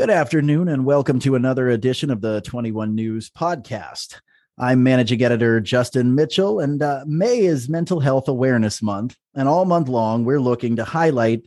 [0.00, 4.18] Good afternoon, and welcome to another edition of the 21 News Podcast.
[4.56, 9.18] I'm managing editor Justin Mitchell, and uh, May is Mental Health Awareness Month.
[9.34, 11.42] And all month long, we're looking to highlight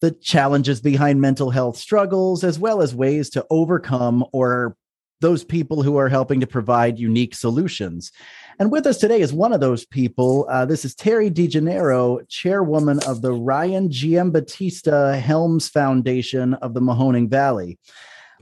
[0.00, 4.76] the challenges behind mental health struggles, as well as ways to overcome or
[5.20, 8.12] those people who are helping to provide unique solutions.
[8.58, 10.46] And with us today is one of those people.
[10.48, 17.28] Uh, this is Terry DeGennaro, chairwoman of the Ryan Giambattista Helms Foundation of the Mahoning
[17.28, 17.78] Valley.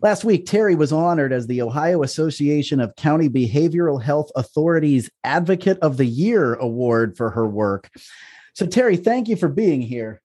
[0.02, 5.78] Last week, Terry was honored as the Ohio Association of County Behavioral Health Authorities Advocate
[5.80, 7.90] of the Year award for her work.
[8.52, 10.20] So, Terry, thank you for being here.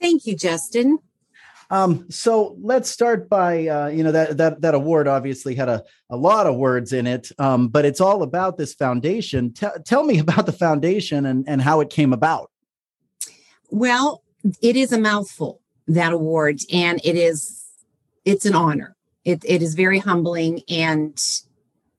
[0.00, 0.98] Thank you, Justin.
[1.70, 5.84] Um, so let's start by uh, you know that that that award obviously had a,
[6.08, 9.52] a lot of words in it, um, but it's all about this foundation.
[9.52, 12.50] T- tell me about the foundation and and how it came about.
[13.70, 14.22] Well,
[14.62, 17.66] it is a mouthful that award, and it is
[18.24, 18.96] it's an honor.
[19.24, 21.22] It it is very humbling, and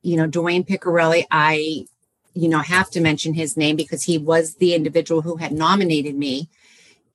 [0.01, 1.85] you know Dwayne Piccarelli, I
[2.33, 6.15] you know have to mention his name because he was the individual who had nominated
[6.15, 6.49] me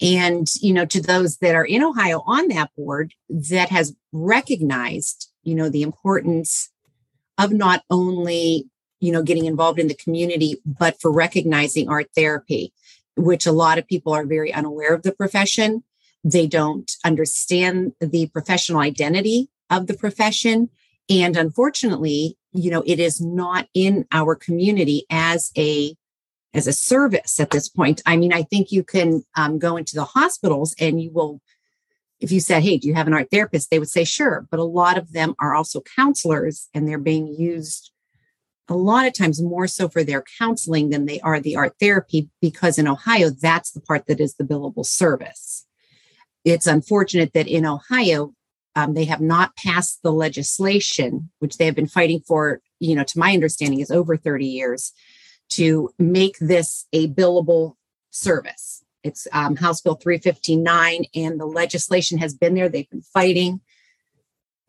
[0.00, 5.30] and you know to those that are in ohio on that board that has recognized
[5.42, 6.70] you know the importance
[7.38, 8.68] of not only
[9.00, 12.72] you know getting involved in the community but for recognizing art therapy
[13.16, 15.84] which a lot of people are very unaware of the profession.
[16.24, 20.70] They don't understand the professional identity of the profession.
[21.08, 25.94] And unfortunately you know it is not in our community as a
[26.54, 28.00] as a service at this point.
[28.06, 31.42] I mean, I think you can um, go into the hospitals and you will,
[32.20, 33.70] if you said, Hey, do you have an art therapist?
[33.70, 34.46] They would say, Sure.
[34.50, 37.90] But a lot of them are also counselors and they're being used
[38.68, 42.30] a lot of times more so for their counseling than they are the art therapy
[42.40, 45.66] because in Ohio, that's the part that is the billable service.
[46.44, 48.32] It's unfortunate that in Ohio,
[48.74, 53.04] um, they have not passed the legislation, which they have been fighting for, you know,
[53.04, 54.92] to my understanding, is over 30 years
[55.50, 57.74] to make this a billable
[58.10, 58.84] service.
[59.02, 62.68] It's um, House Bill 359, and the legislation has been there.
[62.68, 63.60] They've been fighting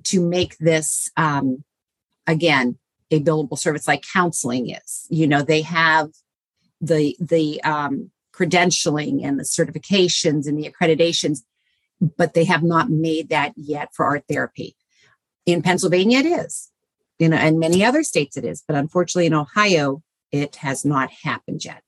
[0.06, 1.64] to make this, um,
[2.28, 2.78] again,
[3.12, 5.08] a billable service like counseling is.
[5.10, 6.10] You know, they have
[6.82, 11.40] the the um, credentialing and the certifications and the accreditations,
[12.18, 14.76] but they have not made that yet for art therapy.
[15.46, 16.72] In Pennsylvania, it is.
[17.20, 21.12] You know, and many other states it is, but unfortunately in Ohio, it has not
[21.12, 21.84] happened yet.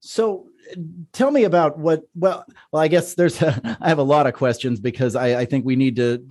[0.00, 0.48] So
[1.12, 4.34] tell me about what well well i guess there's a, i have a lot of
[4.34, 6.26] questions because i, I think we need to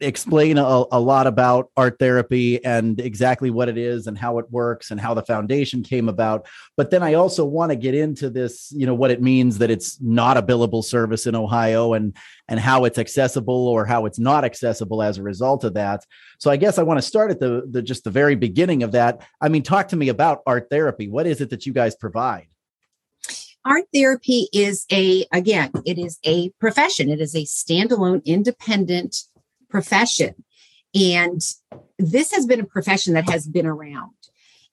[0.00, 4.50] explain a, a, lot about art therapy and exactly what it is and how it
[4.50, 6.46] works and how the foundation came about.
[6.76, 9.70] But then i also want to get into this you know what it means that
[9.70, 12.16] it's not a billable service in ohio and
[12.48, 16.04] and how it's accessible or how it's not accessible as a result of that.
[16.38, 18.92] So i guess i want to start at the, the just the very beginning of
[18.92, 19.26] that.
[19.40, 21.08] I mean talk to me about art therapy.
[21.08, 22.46] What is it that you guys provide?
[23.66, 27.10] Art therapy is a again it is a profession.
[27.10, 29.16] It is a standalone independent
[29.74, 30.36] profession.
[30.94, 31.40] And
[31.98, 34.14] this has been a profession that has been around.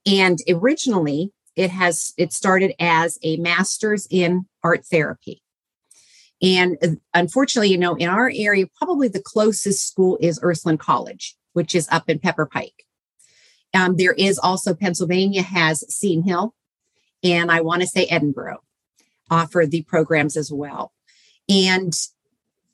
[0.06, 5.41] And originally, it has it started as a master's in art therapy.
[6.39, 11.35] And uh, unfortunately, you know, in our area, probably the closest school is Ursuline College,
[11.53, 12.85] which is up in Pepper Pike.
[13.73, 16.53] Um, there is also Pennsylvania has Seton Hill,
[17.23, 18.57] and I want to say Edinboro
[19.31, 20.94] offer the programs as well.
[21.50, 21.91] And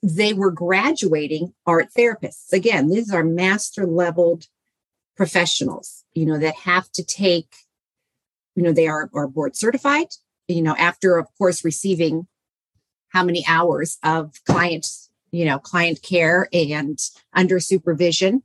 [0.03, 2.53] they were graduating art therapists.
[2.53, 4.45] Again, these are master leveled
[5.15, 7.55] professionals, you know, that have to take,
[8.55, 10.07] you know, they are, are board certified,
[10.47, 12.27] you know, after, of course, receiving
[13.09, 14.85] how many hours of client,
[15.31, 16.99] you know, client care and
[17.33, 18.43] under supervision.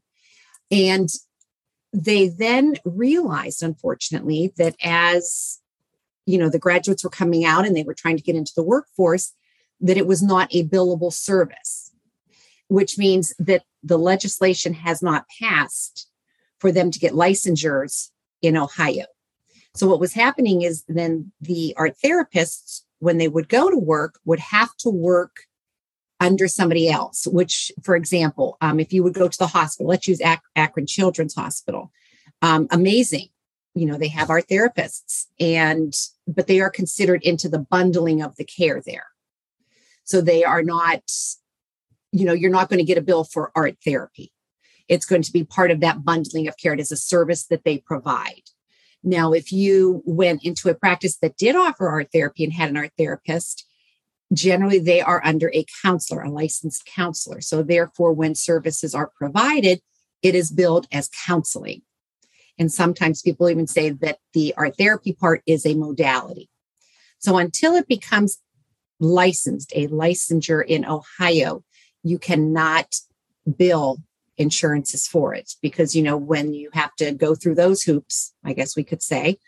[0.70, 1.10] And
[1.92, 5.60] they then realized, unfortunately, that as,
[6.24, 8.62] you know, the graduates were coming out and they were trying to get into the
[8.62, 9.34] workforce,
[9.82, 11.92] that it was not a billable service,
[12.68, 16.08] which means that the legislation has not passed
[16.58, 19.04] for them to get licensures in Ohio.
[19.74, 24.20] So what was happening is then the art therapists, when they would go to work,
[24.24, 25.36] would have to work
[26.20, 27.26] under somebody else.
[27.26, 30.86] Which, for example, um, if you would go to the hospital, let's use Ak- Akron
[30.86, 31.90] Children's Hospital,
[32.42, 33.28] um, amazing.
[33.74, 35.94] You know they have art therapists, and
[36.28, 39.06] but they are considered into the bundling of the care there.
[40.04, 41.02] So they are not,
[42.12, 44.32] you know, you're not going to get a bill for art therapy.
[44.88, 46.74] It's going to be part of that bundling of care.
[46.74, 48.42] It is a service that they provide.
[49.04, 52.76] Now, if you went into a practice that did offer art therapy and had an
[52.76, 53.66] art therapist,
[54.32, 57.40] generally they are under a counselor, a licensed counselor.
[57.40, 59.80] So therefore, when services are provided,
[60.22, 61.82] it is billed as counseling.
[62.58, 66.48] And sometimes people even say that the art therapy part is a modality.
[67.18, 68.38] So until it becomes
[69.02, 71.62] licensed, a licensure in Ohio,
[72.02, 72.94] you cannot
[73.56, 73.98] bill
[74.38, 78.52] insurances for it because, you know, when you have to go through those hoops, I
[78.52, 79.38] guess we could say,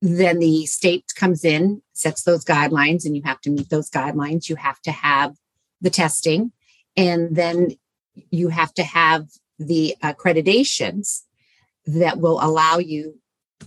[0.00, 4.48] then the state comes in, sets those guidelines, and you have to meet those guidelines.
[4.48, 5.34] You have to have
[5.80, 6.52] the testing,
[6.96, 7.70] and then
[8.30, 9.28] you have to have
[9.58, 11.22] the accreditations
[11.86, 13.18] that will allow you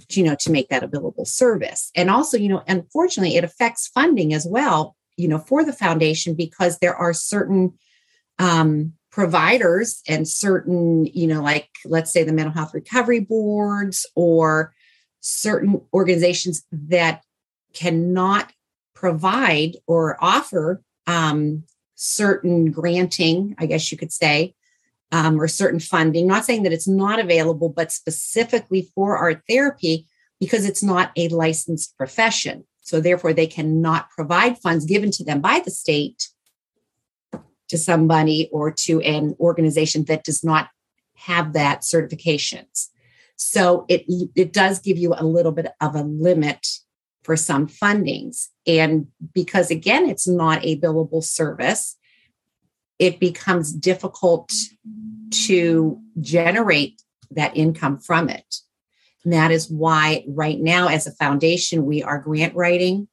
[0.10, 3.88] you know to make that a billable service and also you know unfortunately it affects
[3.88, 7.74] funding as well you know for the foundation because there are certain
[8.40, 14.74] um, providers and certain you know like let's say the mental health recovery boards or
[15.20, 17.24] certain organizations that
[17.74, 18.52] cannot
[18.94, 21.64] provide or offer um,
[21.96, 24.54] certain granting i guess you could say
[25.12, 26.28] um, or certain funding.
[26.28, 30.06] Not saying that it's not available, but specifically for art therapy
[30.40, 32.66] because it's not a licensed profession.
[32.88, 36.30] So therefore, they cannot provide funds given to them by the state
[37.68, 40.70] to somebody or to an organization that does not
[41.16, 42.88] have that certifications.
[43.36, 44.06] So it
[44.38, 46.66] it does give you a little bit of a limit
[47.24, 48.48] for some fundings.
[48.66, 51.98] And because again, it's not a billable service,
[53.00, 54.50] it becomes difficult
[55.48, 57.02] to generate
[57.32, 58.62] that income from it.
[59.28, 63.10] And that is why, right now, as a foundation, we are grant writing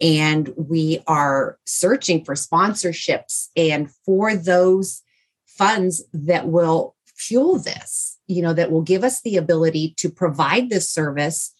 [0.00, 5.02] and we are searching for sponsorships and for those
[5.46, 10.70] funds that will fuel this, you know, that will give us the ability to provide
[10.70, 11.54] this service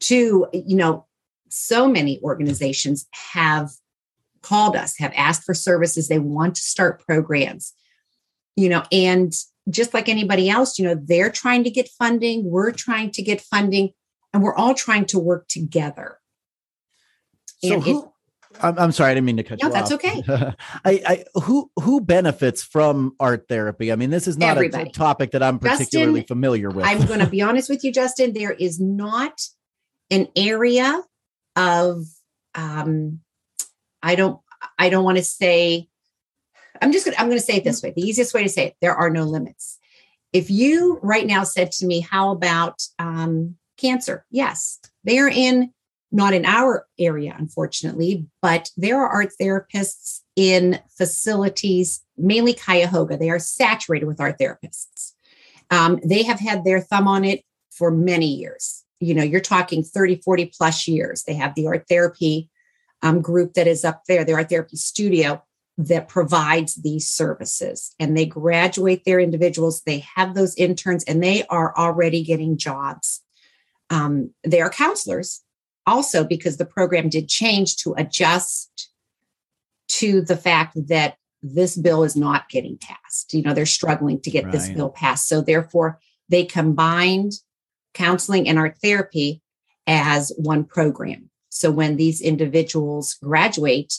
[0.00, 1.06] to, you know,
[1.48, 3.70] so many organizations have
[4.42, 6.08] called us, have asked for services.
[6.08, 7.72] They want to start programs,
[8.56, 9.32] you know, and
[9.70, 13.40] just like anybody else, you know, they're trying to get funding, we're trying to get
[13.40, 13.90] funding,
[14.32, 16.18] and we're all trying to work together.
[17.64, 18.08] So and who, it,
[18.60, 19.90] I'm, I'm sorry, I didn't mean to cut no, you off.
[19.90, 20.54] No, that's okay.
[20.84, 23.92] I, I who who benefits from art therapy?
[23.92, 24.90] I mean, this is not Everybody.
[24.90, 26.84] a topic that I'm particularly Justin, familiar with.
[26.84, 28.32] I'm going to be honest with you, Justin.
[28.32, 29.40] There is not
[30.10, 31.02] an area
[31.56, 32.04] of
[32.54, 33.20] um,
[34.02, 34.40] I don't
[34.78, 35.87] I don't want to say
[36.80, 37.92] I'm just gonna I'm gonna say it this way.
[37.94, 39.78] The easiest way to say it, there are no limits.
[40.32, 44.26] If you right now said to me, how about um, cancer?
[44.30, 45.72] Yes, they are in
[46.10, 53.18] not in our area, unfortunately, but there are art therapists in facilities, mainly Cuyahoga.
[53.18, 55.12] They are saturated with art therapists.
[55.70, 58.84] Um, they have had their thumb on it for many years.
[59.00, 61.24] You know, you're talking 30, 40 plus years.
[61.24, 62.48] They have the art therapy
[63.02, 65.42] um, group that is up there, the art therapy studio
[65.78, 67.94] that provides these services.
[68.00, 73.22] And they graduate their individuals, they have those interns, and they are already getting jobs.
[73.88, 75.42] Um, they are counselors
[75.86, 78.90] also because the program did change to adjust
[79.88, 83.32] to the fact that this bill is not getting passed.
[83.32, 84.52] You know, they're struggling to get right.
[84.52, 85.28] this bill passed.
[85.28, 87.32] So, therefore, they combined
[87.94, 89.40] counseling and art therapy
[89.86, 91.30] as one program.
[91.48, 93.94] So when these individuals graduate,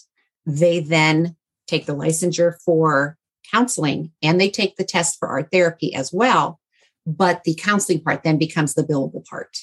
[0.46, 1.36] they then
[1.70, 3.18] take the licensure for
[3.52, 6.60] counseling and they take the test for art therapy as well.
[7.06, 9.58] But the counseling part then becomes the billable part.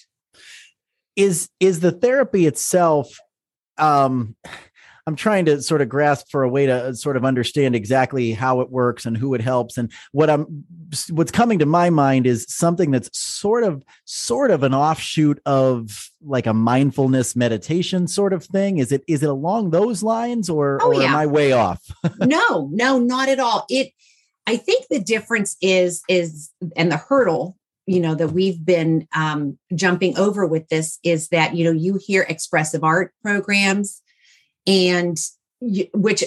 [1.15, 3.19] Is is the therapy itself
[3.79, 4.37] um
[5.07, 8.33] I'm trying to sort of grasp for a way to uh, sort of understand exactly
[8.33, 9.79] how it works and who it helps.
[9.79, 10.65] And what I'm,
[11.11, 16.11] what's coming to my mind is something that's sort of, sort of an offshoot of
[16.21, 18.79] like a mindfulness meditation sort of thing.
[18.79, 21.09] Is it, is it along those lines or, oh, or yeah.
[21.09, 21.83] am I way off?
[22.19, 23.65] no, no, not at all.
[23.71, 23.93] It,
[24.49, 27.57] I think the difference is, is, and the hurdle
[27.89, 32.01] you know that we've been um, jumping over with this is that you know you
[32.05, 34.03] hear expressive art programs
[34.67, 35.19] and
[35.61, 36.23] which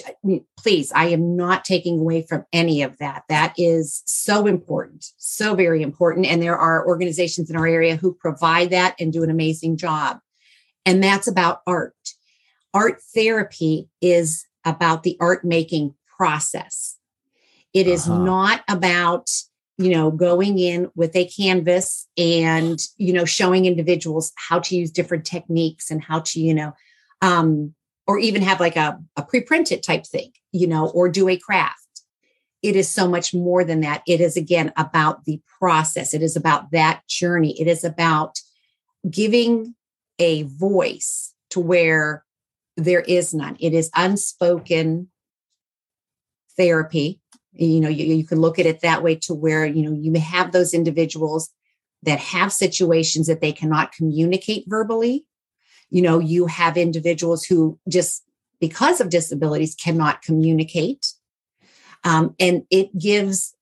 [0.58, 3.22] please i am not taking away from any of that.
[3.28, 5.04] That is so important
[5.40, 6.26] so very important.
[6.26, 10.18] And there are organizations in our area who provide that and do an amazing job.
[10.84, 11.94] And that's about art.
[12.74, 16.98] Art therapy is about the art making process.
[17.72, 18.22] It is uh-huh.
[18.22, 19.30] not about
[19.78, 24.90] you know going in with a canvas and you know showing individuals how to use
[24.90, 26.74] different techniques and how to you know
[27.22, 27.74] um
[28.06, 32.02] or even have like a, a pre-printed type thing, you know, or do a craft.
[32.62, 34.02] It is so much more than that.
[34.06, 36.12] It is again about the process.
[36.12, 37.58] It is about that journey.
[37.60, 38.38] It is about
[39.08, 39.74] giving
[40.18, 42.24] a voice to where
[42.76, 43.56] there is none.
[43.60, 45.08] It is unspoken
[46.56, 47.20] therapy.
[47.52, 50.12] You know, you, you can look at it that way to where, you know, you
[50.20, 51.48] have those individuals
[52.02, 55.26] that have situations that they cannot communicate verbally.
[55.90, 58.22] You know, you have individuals who just
[58.60, 61.12] because of disabilities cannot communicate.
[62.04, 63.54] Um, and it gives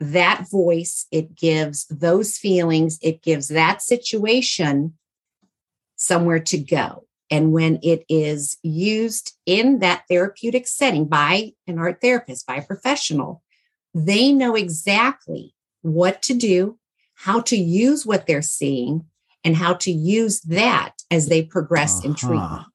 [0.00, 4.94] that voice, it gives those feelings, it gives that situation
[5.96, 7.06] somewhere to go.
[7.30, 12.62] And when it is used in that therapeutic setting by an art therapist, by a
[12.62, 13.42] professional,
[13.94, 16.78] they know exactly what to do,
[17.14, 19.06] how to use what they're seeing,
[19.46, 22.08] and how to use that as they progress uh-huh.
[22.08, 22.66] in treatment.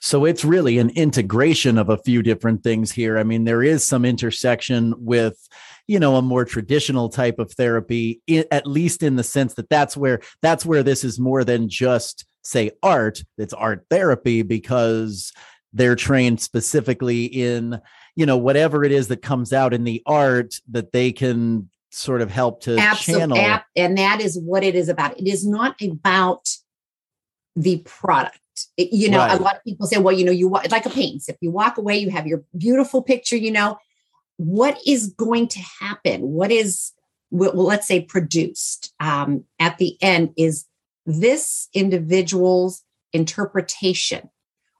[0.00, 3.18] So it's really an integration of a few different things here.
[3.18, 5.36] I mean, there is some intersection with,
[5.88, 9.96] you know, a more traditional type of therapy, at least in the sense that that's
[9.96, 13.22] where that's where this is more than just say art.
[13.36, 15.32] It's art therapy because
[15.72, 17.80] they're trained specifically in,
[18.14, 22.22] you know, whatever it is that comes out in the art that they can sort
[22.22, 23.36] of help to Absolutely.
[23.36, 23.60] channel.
[23.76, 25.18] And that is what it is about.
[25.18, 26.48] It is not about
[27.54, 28.38] the product
[28.76, 29.38] it, you know, right.
[29.38, 31.24] a lot of people say, well, you know, you like a paint.
[31.28, 33.78] If you walk away, you have your beautiful picture, you know,
[34.36, 36.22] what is going to happen?
[36.22, 36.92] What is,
[37.30, 40.66] well, let's say produced um, at the end is
[41.06, 42.82] this individual's
[43.12, 44.30] interpretation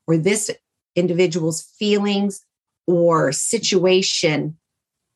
[0.07, 0.50] or this
[0.95, 2.45] individual's feelings
[2.87, 4.59] or situation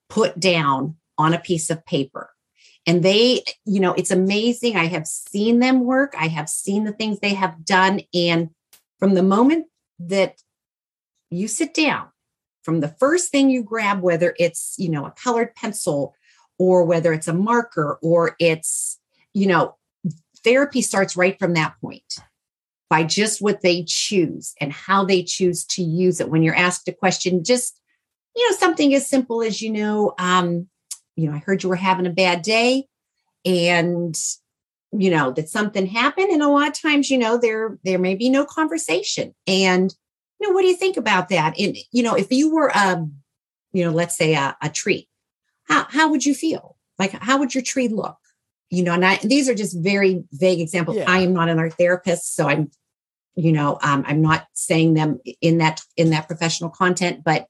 [0.09, 2.31] put down on a piece of paper.
[2.87, 4.77] And they, you know, it's amazing.
[4.77, 6.15] I have seen them work.
[6.17, 8.01] I have seen the things they have done.
[8.15, 8.51] And
[8.99, 9.67] from the moment
[9.99, 10.41] that
[11.31, 12.09] you sit down,
[12.63, 16.15] from the first thing you grab, whether it's, you know, a colored pencil
[16.59, 18.99] or whether it's a marker or it's,
[19.35, 19.77] you know,
[20.45, 22.19] therapy starts right from that point
[22.89, 26.31] by just what they choose and how they choose to use it.
[26.31, 27.81] When you're asked a question, just,
[28.37, 30.69] you know, something as simple as, you know, um,
[31.17, 32.87] you know, I heard you were having a bad day
[33.45, 34.17] and
[34.93, 38.15] you know that something happened and a lot of times you know there there may
[38.15, 39.35] be no conversation.
[39.47, 39.95] And
[40.41, 41.59] you know what do you think about that?
[41.59, 43.15] And you know if you were um
[43.73, 45.09] you know let's say a, a tree
[45.65, 46.77] how how would you feel?
[46.99, 48.19] Like how would your tree look?
[48.71, 50.99] You know and I, these are just very vague examples.
[50.99, 51.05] Yeah.
[51.09, 52.71] i am not an art therapist so i'm
[53.37, 57.47] you know um, i'm not saying them in that in that professional content but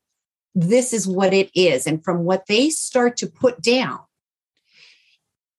[0.56, 1.86] this is what it is.
[1.86, 4.00] And from what they start to put down,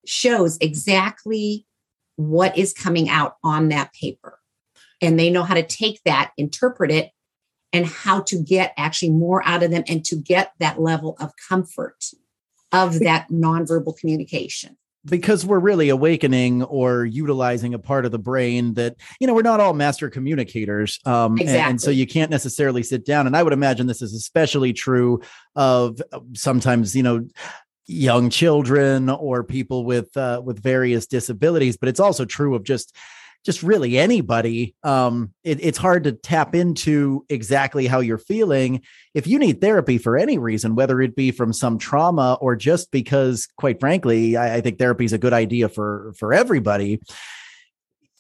[0.06, 1.66] shows exactly
[2.16, 4.40] what is coming out on that paper.
[5.02, 7.12] And they know how to take that, interpret it,
[7.72, 11.34] and how to get actually more out of them and to get that level of
[11.48, 12.06] comfort
[12.72, 14.78] of that nonverbal communication
[15.10, 19.42] because we're really awakening or utilizing a part of the brain that you know we're
[19.42, 21.60] not all master communicators um exactly.
[21.60, 24.74] and, and, so you can't necessarily sit down and i would imagine this is especially
[24.74, 25.22] true
[25.56, 27.26] of uh, sometimes you know
[27.86, 32.96] young children or people with uh, with various disabilities but it's also true of just
[33.46, 38.82] just really anybody um, it, it's hard to tap into exactly how you're feeling
[39.14, 42.92] if you need therapy for any reason whether it be from some trauma or just
[42.92, 47.00] because quite frankly i, I think therapy is a good idea for for everybody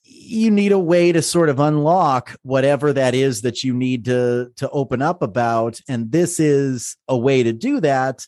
[0.03, 4.51] you need a way to sort of unlock whatever that is that you need to
[4.57, 8.25] to open up about and this is a way to do that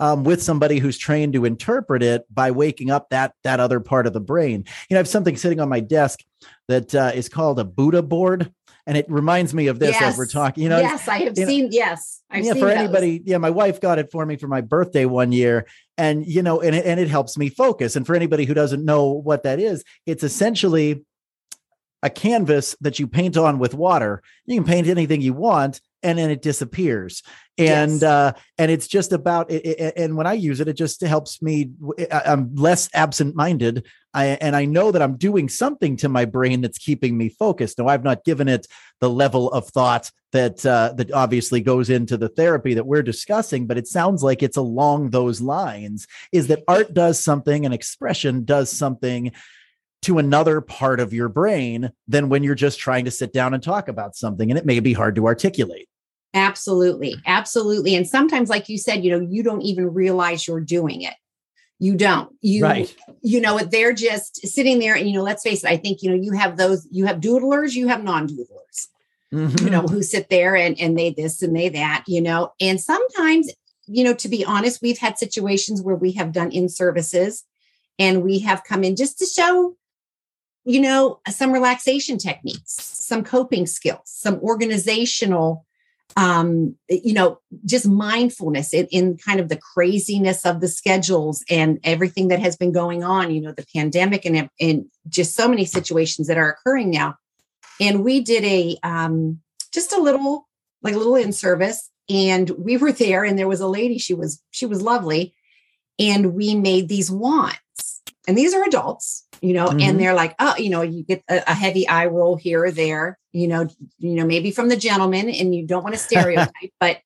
[0.00, 4.06] um, with somebody who's trained to interpret it by waking up that that other part
[4.06, 4.64] of the brain.
[4.88, 6.24] You know, I have something sitting on my desk
[6.68, 8.52] that uh, is called a Buddha board,
[8.86, 10.02] and it reminds me of this yes.
[10.02, 10.62] as we're talking.
[10.62, 11.64] You know, yes, I have seen.
[11.64, 12.54] Know, yes, I've yeah.
[12.54, 12.72] for those.
[12.72, 15.66] anybody, yeah, my wife got it for me for my birthday one year,
[15.98, 17.94] and you know, and it, and it helps me focus.
[17.94, 21.04] And for anybody who doesn't know what that is, it's essentially
[22.02, 24.22] a canvas that you paint on with water.
[24.46, 27.22] You can paint anything you want, and then it disappears.
[27.58, 28.02] And yes.
[28.02, 31.42] uh and it's just about it, it, and when i use it it just helps
[31.42, 31.72] me
[32.10, 36.62] i'm less absent minded i and i know that i'm doing something to my brain
[36.62, 37.78] that's keeping me focused.
[37.78, 38.66] Now i've not given it
[39.00, 43.66] the level of thought that uh that obviously goes into the therapy that we're discussing
[43.66, 48.44] but it sounds like it's along those lines is that art does something and expression
[48.44, 49.32] does something
[50.02, 53.62] to another part of your brain than when you're just trying to sit down and
[53.62, 55.89] talk about something and it may be hard to articulate
[56.34, 57.16] Absolutely.
[57.26, 57.94] Absolutely.
[57.94, 61.14] And sometimes, like you said, you know, you don't even realize you're doing it.
[61.78, 62.30] You don't.
[62.40, 62.94] You right.
[63.22, 66.10] you know, they're just sitting there and you know, let's face it, I think, you
[66.10, 68.88] know, you have those, you have doodlers, you have non-doodlers,
[69.32, 69.64] mm-hmm.
[69.64, 72.52] you know, who sit there and and they this and they that, you know.
[72.60, 73.50] And sometimes,
[73.86, 77.44] you know, to be honest, we've had situations where we have done in services
[77.98, 79.74] and we have come in just to show
[80.64, 85.66] you know, some relaxation techniques, some coping skills, some organizational,
[86.16, 91.78] um, you know, just mindfulness in, in kind of the craziness of the schedules and
[91.84, 95.64] everything that has been going on, you know, the pandemic and, and just so many
[95.64, 97.14] situations that are occurring now.
[97.80, 99.40] And we did a, um,
[99.72, 100.48] just a little,
[100.82, 104.14] like a little in service and we were there and there was a lady, she
[104.14, 105.34] was, she was lovely.
[105.98, 107.58] And we made these wands
[108.30, 109.80] and these are adults you know mm-hmm.
[109.80, 112.70] and they're like oh you know you get a, a, heavy eye roll here or
[112.70, 113.68] there you know
[113.98, 116.98] you know maybe from the gentleman and you don't want to stereotype but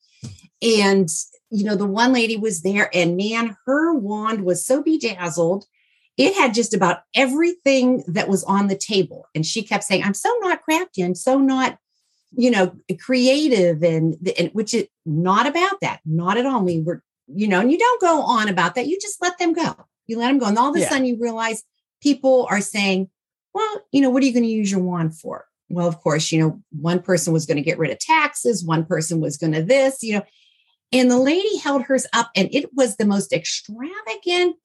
[0.62, 1.08] and
[1.50, 5.64] you know the one lady was there and man her wand was so bedazzled
[6.16, 9.26] it had just about everything that was on the table.
[9.34, 11.78] And she kept saying i'm so not crafty i'm so not
[12.36, 16.62] you know creative and, and which is not about that not at all.
[16.62, 19.54] We were you know and you don't go on about that you just let them
[19.54, 19.74] go
[20.06, 20.88] you let them go and all of a yeah.
[20.88, 21.62] sudden you realize
[22.00, 23.08] people are saying,
[23.54, 25.46] well, you know, what are you going to use your wand for?
[25.70, 28.84] Well, of course, you know, one person was going to get rid of taxes, one
[28.84, 30.24] person was going to this, you know.
[30.92, 34.56] And the lady held hers up, and it was the most extravagant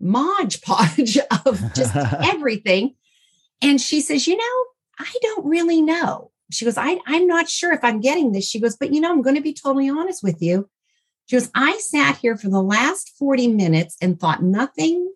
[0.00, 2.94] modge podge of just everything.
[3.62, 4.64] And she says, You know,
[4.98, 6.30] I don't really know.
[6.50, 8.48] She goes, I, I'm not sure if I'm getting this.
[8.48, 10.68] She goes, But you know, I'm going to be totally honest with you.
[11.26, 15.12] She goes, I sat here for the last 40 minutes and thought nothing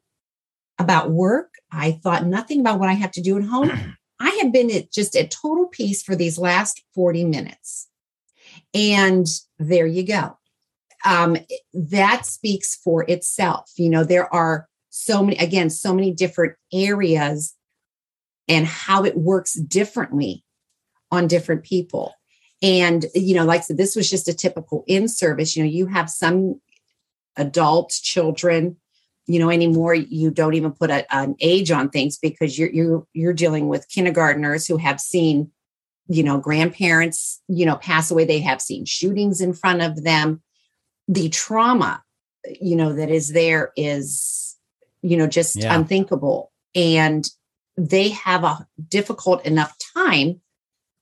[0.78, 1.54] about work.
[1.70, 3.70] I thought nothing about what I have to do at home.
[4.20, 7.88] I have been at just at total peace for these last 40 minutes.
[8.74, 9.26] And
[9.58, 10.38] there you go.
[11.04, 11.36] Um,
[11.72, 13.70] that speaks for itself.
[13.76, 17.54] You know, there are so many, again, so many different areas
[18.48, 20.44] and how it works differently
[21.10, 22.14] on different people.
[22.60, 25.56] And, you know, like I said, this was just a typical in service.
[25.56, 26.60] You know, you have some
[27.36, 28.76] adults, children,
[29.28, 33.06] you know anymore you don't even put a, an age on things because you're you're
[33.12, 35.52] you're dealing with kindergartners who have seen
[36.08, 40.42] you know grandparents you know pass away they have seen shootings in front of them
[41.06, 42.02] the trauma
[42.60, 44.56] you know that is there is
[45.02, 45.74] you know just yeah.
[45.74, 47.28] unthinkable and
[47.76, 50.40] they have a difficult enough time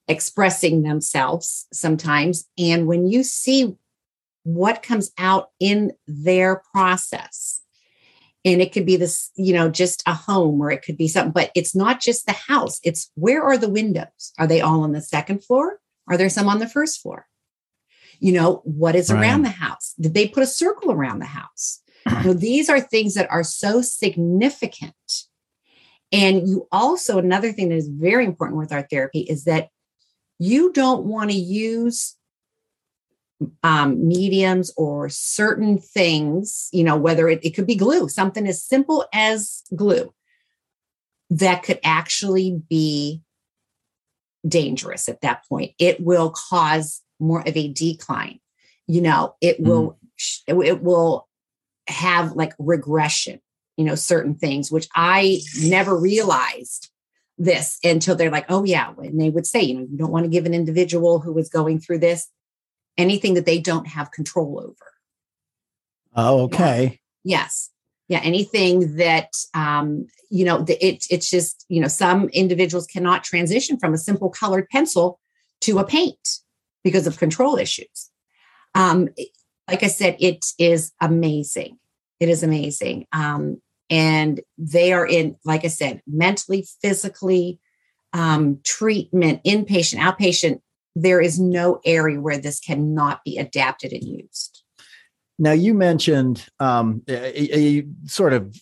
[0.08, 2.48] expressing themselves sometimes.
[2.58, 3.76] And when you see
[4.44, 7.62] what comes out in their process
[8.44, 11.32] and it could be this you know just a home or it could be something
[11.32, 12.78] but it's not just the house.
[12.84, 14.32] It's where are the windows?
[14.38, 15.80] Are they all on the second floor?
[16.08, 17.26] Are there some on the first floor?
[18.20, 19.20] You know what is right.
[19.20, 19.94] around the house?
[20.00, 21.82] Did they put a circle around the house?
[22.06, 24.94] You know, these are things that are so significant.
[26.12, 29.70] And you also another thing that is very important with our therapy is that
[30.38, 32.16] you don't want to use
[33.62, 38.62] um, mediums or certain things, you know, whether it, it could be glue, something as
[38.62, 40.12] simple as glue
[41.30, 43.22] that could actually be
[44.46, 45.72] dangerous at that point.
[45.78, 48.40] It will cause more of a decline.
[48.86, 49.68] You know, it mm-hmm.
[49.68, 49.98] will
[50.48, 50.66] mm.
[50.66, 51.28] it will
[51.88, 53.40] have like regression,
[53.76, 56.90] you know, certain things, which I never realized
[57.38, 60.24] this until they're like, oh yeah, and they would say, you know, you don't want
[60.24, 62.28] to give an individual who is going through this
[62.98, 64.92] anything that they don't have control over.
[66.14, 67.00] Oh, okay.
[67.24, 67.40] Yeah.
[67.42, 67.70] Yes.
[68.08, 68.20] Yeah.
[68.22, 73.78] Anything that, um, you know, the, it, it's just, you know, some individuals cannot transition
[73.78, 75.20] from a simple colored pencil
[75.62, 76.38] to a paint
[76.84, 78.10] because of control issues.
[78.74, 79.08] Um,
[79.68, 81.78] like I said, it is amazing.
[82.20, 83.06] It is amazing.
[83.12, 87.60] Um, and they are in, like I said, mentally, physically,
[88.12, 90.60] um, treatment, inpatient, outpatient,
[90.94, 94.62] there is no area where this cannot be adapted and used.
[95.38, 98.56] Now, you mentioned um, you sort of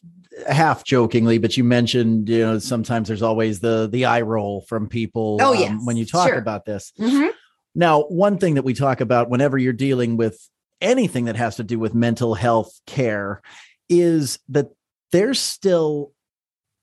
[0.48, 4.88] half jokingly, but you mentioned you know sometimes there's always the the eye roll from
[4.88, 5.38] people.
[5.40, 6.38] Oh yes, um, when you talk sure.
[6.38, 6.92] about this.
[6.98, 7.28] Mm-hmm.
[7.76, 10.48] Now, one thing that we talk about whenever you're dealing with
[10.80, 13.40] anything that has to do with mental health care
[13.88, 14.68] is that
[15.12, 16.12] there's still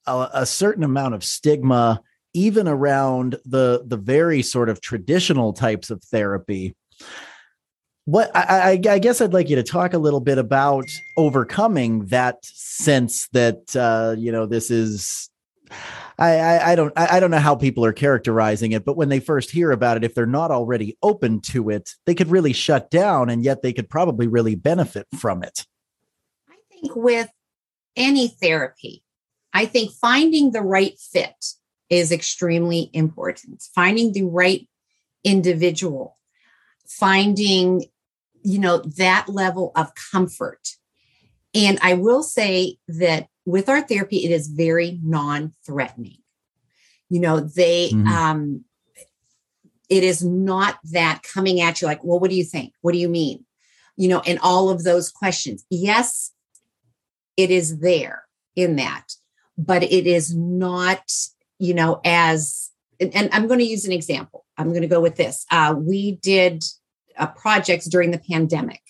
[0.06, 2.02] a, a certain amount of stigma
[2.34, 6.76] even around the the very sort of traditional types of therapy
[8.06, 10.86] what I, I, I, guess I'd like you to talk a little bit about
[11.18, 15.30] overcoming that sense that uh, you know this is.
[16.20, 19.10] I, I, I don't I, I don't know how people are characterizing it, but when
[19.10, 22.54] they first hear about it, if they're not already open to it, they could really
[22.54, 25.66] shut down, and yet they could probably really benefit from it.
[26.50, 27.30] I think with
[27.96, 29.04] any therapy,
[29.54, 31.46] I think finding the right fit
[31.90, 33.64] is extremely important.
[33.76, 34.68] Finding the right
[35.24, 36.18] individual,
[36.88, 37.86] finding,
[38.44, 40.70] you know, that level of comfort.
[41.54, 46.18] And I will say that with our therapy, it is very non threatening.
[47.10, 48.08] You know, they, mm-hmm.
[48.08, 48.66] um,
[49.90, 52.74] it is not that coming at you like, well, what do you think?
[52.80, 53.46] What do you mean?
[53.98, 55.66] You know, and all of those questions.
[55.70, 56.32] Yes,
[57.42, 58.24] it is there
[58.56, 59.14] in that,
[59.58, 61.04] but it is not,
[61.60, 64.46] you know, as, and, and I'm going to use an example.
[64.58, 65.46] I'm going to go with this.
[65.52, 66.64] Uh, we did
[67.36, 68.82] projects during the pandemic.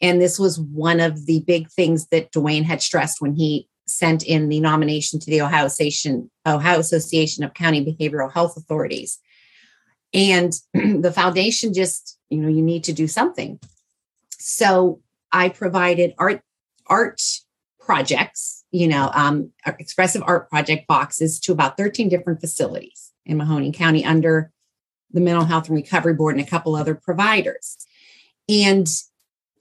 [0.00, 4.22] And this was one of the big things that Dwayne had stressed when he sent
[4.22, 9.18] in the nomination to the Ohio Association, Ohio Association of County Behavioral Health Authorities
[10.14, 13.58] and the foundation just you know you need to do something
[14.30, 15.00] so
[15.32, 16.40] i provided art
[16.86, 17.20] art
[17.84, 23.74] projects you know um, expressive art project boxes to about 13 different facilities in mahoning
[23.74, 24.50] county under
[25.10, 27.76] the mental health and recovery board and a couple other providers
[28.48, 28.88] and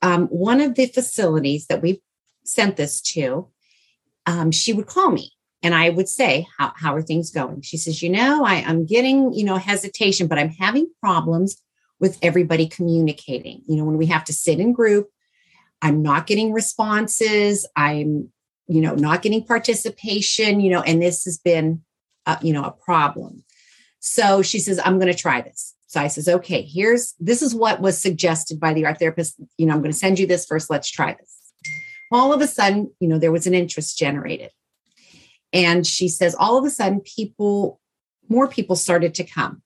[0.01, 2.01] um, one of the facilities that we
[2.43, 3.47] sent this to
[4.25, 5.33] um, she would call me
[5.63, 7.61] and I would say, how, how are things going?
[7.61, 11.57] She says, you know, I, I'm getting, you know, hesitation, but I'm having problems
[12.01, 13.61] with everybody communicating.
[13.65, 15.09] You know, when we have to sit in group,
[15.83, 17.67] I'm not getting responses.
[17.75, 18.29] I'm,
[18.67, 21.83] you know, not getting participation, you know, and this has been,
[22.25, 23.43] uh, you know, a problem.
[23.99, 25.75] So she says, I'm going to try this.
[25.87, 29.35] So I says, okay, here's, this is what was suggested by the art therapist.
[29.57, 30.69] You know, I'm going to send you this first.
[30.69, 31.37] Let's try this.
[32.11, 34.51] All of a sudden, you know, there was an interest generated.
[35.51, 37.81] And she says, all of a sudden, people,
[38.29, 39.61] more people started to come.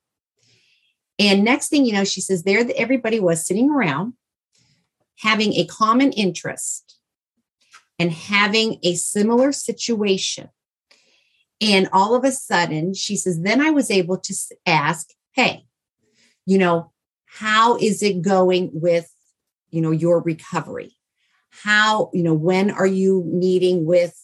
[1.18, 4.14] And next thing you know, she says, there everybody was sitting around
[5.18, 6.98] having a common interest
[7.98, 10.48] and having a similar situation.
[11.60, 15.64] And all of a sudden, she says, then I was able to ask, hey,
[16.46, 16.92] you know,
[17.26, 19.10] how is it going with,
[19.70, 20.96] you know, your recovery?
[21.50, 24.14] How, you know, when are you meeting with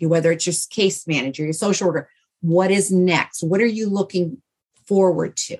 [0.00, 2.10] whether it's your case manager, your social worker,
[2.40, 3.42] what is next?
[3.42, 4.42] What are you looking
[4.86, 5.58] forward to?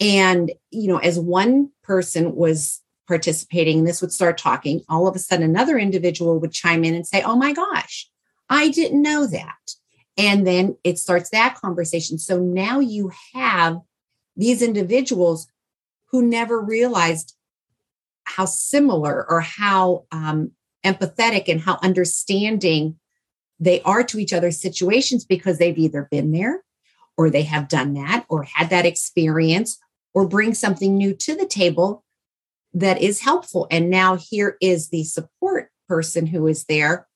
[0.00, 5.18] And, you know, as one person was participating, this would start talking, all of a
[5.18, 8.08] sudden another individual would chime in and say, Oh my gosh,
[8.48, 9.74] I didn't know that.
[10.16, 12.18] And then it starts that conversation.
[12.18, 13.80] So now you have
[14.36, 15.48] these individuals
[16.06, 17.34] who never realized
[18.24, 20.52] how similar or how um,
[20.84, 22.98] empathetic and how understanding
[23.58, 26.62] they are to each other's situations because they've either been there
[27.16, 29.78] or they have done that or had that experience
[30.12, 32.03] or bring something new to the table
[32.74, 33.66] that is helpful.
[33.70, 37.06] And now here is the support person who is there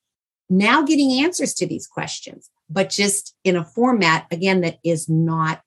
[0.49, 5.61] now getting answers to these questions, but just in a format, again, that is not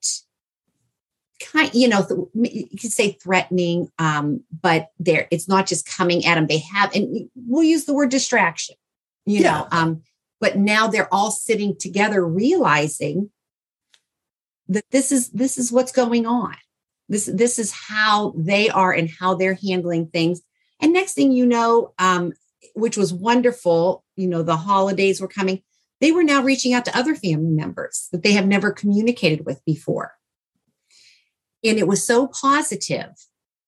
[1.41, 6.35] kind, you know, you could say threatening, um, but there, it's not just coming at
[6.35, 6.47] them.
[6.49, 8.77] They have, and we'll use the word distraction,
[9.25, 9.53] you yeah.
[9.53, 10.03] know, um,
[10.41, 13.31] but now they're all sitting together realizing
[14.69, 16.55] that this is this is what's going on
[17.13, 20.43] this this is how they are and how they're handling things.
[20.81, 22.33] And next thing you know um,
[22.75, 25.63] which was wonderful you know the holidays were coming
[26.03, 29.65] they were now reaching out to other family members that they have never communicated with
[29.65, 30.15] before.
[31.63, 33.13] And it was so positive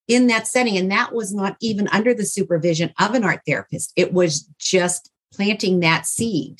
[0.08, 0.76] in that setting.
[0.76, 3.92] And that was not even under the supervision of an art therapist.
[3.94, 6.58] It was just planting that seed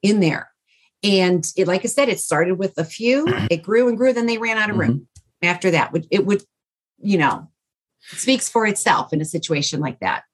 [0.00, 0.48] in there.
[1.02, 4.24] And it, like I said, it started with a few, it grew and grew, then
[4.24, 4.90] they ran out of room.
[4.90, 5.13] Mm-hmm.
[5.46, 5.92] After that.
[5.92, 6.42] would It would,
[6.98, 7.48] you know,
[8.00, 10.24] speaks for itself in a situation like that.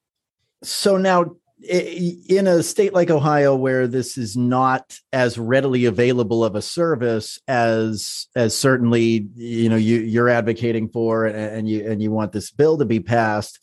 [0.63, 6.55] So now, in a state like Ohio, where this is not as readily available of
[6.55, 12.11] a service as as certainly you know you you're advocating for, and you and you
[12.11, 13.59] want this bill to be passed,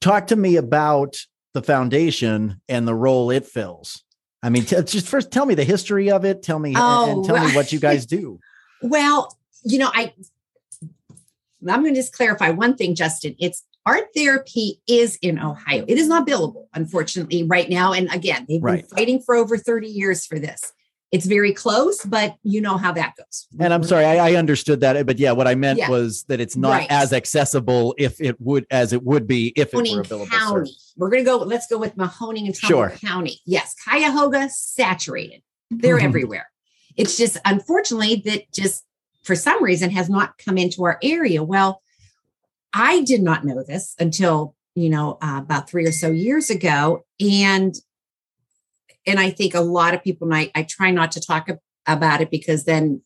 [0.00, 1.16] talk to me about
[1.52, 4.02] the foundation and the role it fills.
[4.42, 6.42] I mean, t- just first tell me the history of it.
[6.42, 8.38] Tell me oh, and, tell me what you guys do.
[8.82, 10.12] well, you know, I
[11.68, 13.34] I'm going to just clarify one thing, Justin.
[13.38, 15.84] It's art therapy is in Ohio.
[15.86, 17.92] It is not billable, unfortunately, right now.
[17.92, 18.88] And again, they've right.
[18.88, 20.72] been fighting for over 30 years for this
[21.14, 23.46] it's very close, but you know how that goes.
[23.60, 25.88] And I'm sorry, I, I understood that, but yeah, what I meant yeah.
[25.88, 26.90] was that it's not right.
[26.90, 30.28] as accessible if it would as it would be if Mahoning it were a billable
[30.28, 30.50] County.
[30.50, 30.92] Service.
[30.96, 31.36] We're gonna go.
[31.36, 32.98] Let's go with Mahoning and Trumbull sure.
[32.98, 33.38] County.
[33.46, 35.42] Yes, Cuyahoga saturated.
[35.70, 36.50] They're everywhere.
[36.96, 38.84] It's just unfortunately that just
[39.24, 41.42] for some reason has not come into our area.
[41.42, 41.82] Well,
[42.72, 47.04] I did not know this until you know uh, about three or so years ago,
[47.20, 47.74] and
[49.06, 51.48] and I think a lot of people, I, I try not to talk
[51.86, 53.02] about it because then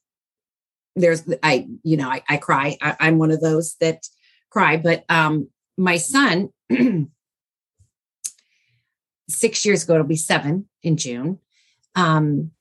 [0.94, 2.76] there's, I, you know, I, I cry.
[2.80, 4.06] I, I'm one of those that
[4.50, 4.76] cry.
[4.76, 6.50] But um, my son,
[9.28, 11.38] six years ago, it'll be seven in June,
[11.94, 12.52] um,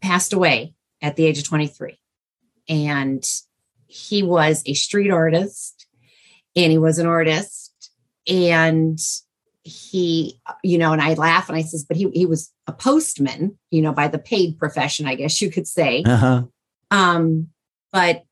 [0.00, 1.98] passed away at the age of 23.
[2.68, 3.24] And
[3.86, 5.86] he was a street artist
[6.54, 7.90] and he was an artist
[8.26, 8.98] and
[9.62, 13.58] he you know and i laugh and i says but he, he was a postman
[13.70, 16.44] you know by the paid profession i guess you could say uh-huh.
[16.90, 17.48] um
[17.92, 18.22] but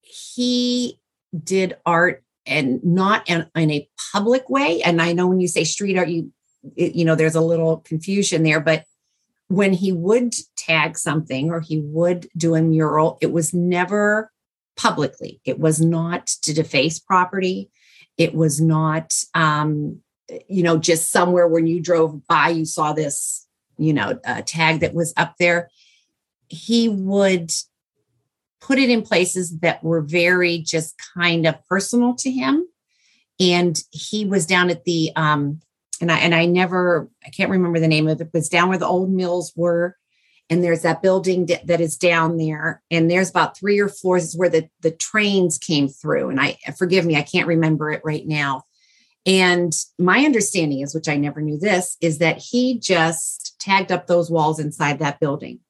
[0.00, 1.00] he
[1.42, 5.64] did art and not in, in a public way and i know when you say
[5.64, 6.30] street art you
[6.76, 8.84] it, you know there's a little confusion there but
[9.52, 14.30] when he would tag something or he would do a mural it was never
[14.76, 15.40] publicly.
[15.44, 17.70] It was not to deface property.
[18.16, 20.00] It was not um
[20.48, 24.80] you know just somewhere when you drove by you saw this you know a tag
[24.80, 25.68] that was up there.
[26.48, 27.52] He would
[28.60, 32.66] put it in places that were very just kind of personal to him.
[33.40, 35.60] And he was down at the um
[36.02, 38.68] and I and I never I can't remember the name of it, but it's down
[38.68, 39.96] where the old mills were.
[40.50, 42.82] And there's that building that, that is down there.
[42.90, 46.28] And there's about three or floors is where the, the trains came through.
[46.28, 48.64] And I forgive me, I can't remember it right now.
[49.24, 54.06] And my understanding is, which I never knew this, is that he just tagged up
[54.06, 55.60] those walls inside that building.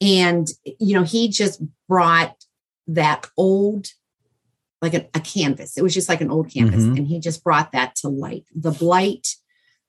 [0.00, 0.48] And,
[0.78, 2.44] you know, he just brought
[2.88, 3.86] that old,
[4.82, 5.78] like a, a canvas.
[5.78, 6.82] It was just like an old canvas.
[6.82, 6.96] Mm-hmm.
[6.96, 8.44] And he just brought that to light.
[8.54, 9.36] The blight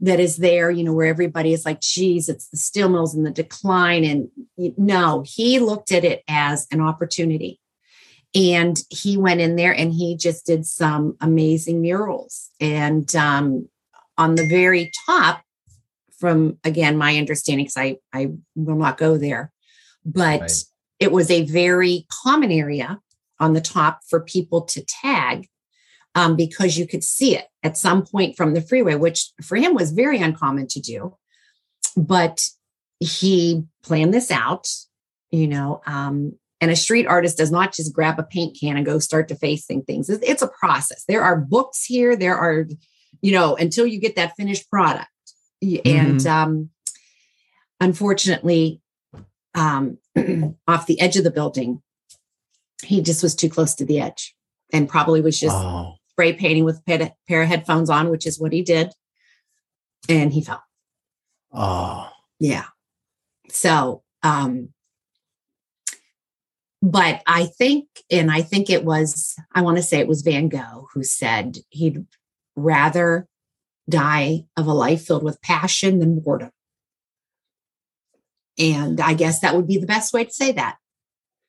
[0.03, 3.25] that is there, you know, where everybody is like, geez, it's the steel mills and
[3.25, 4.03] the decline.
[4.03, 4.29] And
[4.77, 7.61] no, he looked at it as an opportunity.
[8.35, 12.49] And he went in there and he just did some amazing murals.
[12.59, 13.69] And um,
[14.17, 15.41] on the very top,
[16.19, 19.53] from again, my understanding, because I, I will not go there,
[20.03, 20.63] but right.
[20.99, 22.99] it was a very common area
[23.39, 25.47] on the top for people to tag
[26.15, 29.73] um, because you could see it at some point from the freeway, which for him
[29.73, 31.15] was very uncommon to do.
[31.95, 32.47] But
[32.99, 34.67] he planned this out,
[35.31, 35.81] you know.
[35.85, 39.27] Um, and a street artist does not just grab a paint can and go start
[39.27, 40.09] defacing things.
[40.09, 41.03] It's, it's a process.
[41.07, 42.15] There are books here.
[42.15, 42.67] There are,
[43.21, 45.09] you know, until you get that finished product.
[45.63, 45.87] Mm-hmm.
[45.87, 46.69] And um,
[47.81, 48.81] unfortunately,
[49.55, 49.97] um,
[50.67, 51.81] off the edge of the building,
[52.83, 54.35] he just was too close to the edge
[54.71, 58.39] and probably was just oh spray painting with a pair of headphones on, which is
[58.39, 58.93] what he did.
[60.07, 60.63] And he fell.
[61.51, 62.09] Oh.
[62.39, 62.65] Yeah.
[63.49, 64.69] So, um,
[66.81, 70.49] but I think, and I think it was, I want to say it was Van
[70.49, 72.05] Gogh who said he'd
[72.55, 73.27] rather
[73.89, 76.51] die of a life filled with passion than boredom.
[78.59, 80.77] And I guess that would be the best way to say that.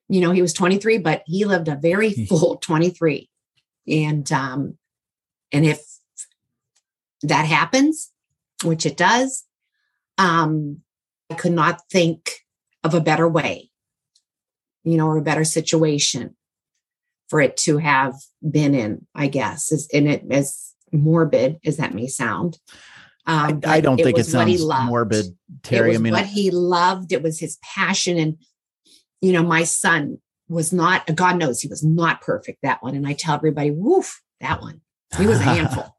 [0.09, 2.25] You know, he was 23, but he lived a very hmm.
[2.25, 3.29] full 23
[3.87, 4.79] and um,
[5.53, 5.81] and if
[7.23, 8.11] that happens,
[8.63, 9.45] which it does,
[10.19, 10.81] um,
[11.31, 12.41] I could not think
[12.83, 13.71] of a better way,
[14.85, 16.37] you know, or a better situation
[17.29, 18.15] for it to have
[18.49, 22.59] been in, I guess, is in it as morbid as that may sound.
[23.27, 25.27] Um, I, I, don't think it sounds morbid,
[25.63, 25.95] Terry.
[25.95, 28.19] I mean, what he loved, it was his passion.
[28.19, 28.37] And,
[29.23, 32.95] you know, my son was not, God knows he was not perfect, that one.
[32.95, 34.81] And I tell everybody, woof, that one.
[35.17, 35.97] He was a handful.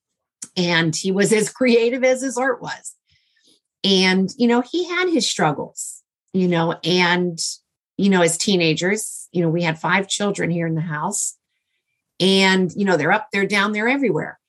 [0.56, 2.94] and he was as creative as his art was.
[3.84, 7.38] And, you know, he had his struggles, you know, and,
[7.96, 11.36] you know, as teenagers, you know, we had five children here in the house.
[12.20, 14.40] And, you know, they're up, they're down, they're everywhere.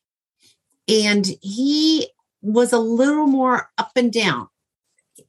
[0.88, 2.09] And he
[2.41, 4.47] was a little more up and down.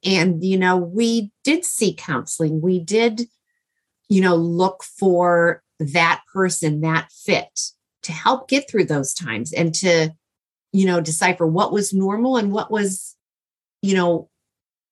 [0.03, 2.63] And, you know, we did seek counseling.
[2.63, 3.29] We did
[4.11, 7.61] you know, look for that person, that fit
[8.03, 10.11] to help get through those times and to,
[10.73, 13.17] you know, decipher what was normal and what was,
[13.83, 14.29] you know,